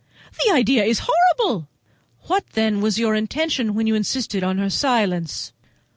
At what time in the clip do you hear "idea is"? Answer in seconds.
0.51-1.03